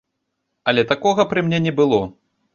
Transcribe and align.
Але 0.73 0.85
такога 0.93 1.27
пры 1.35 1.45
мне 1.51 1.59
не 1.69 1.77
было. 1.83 2.03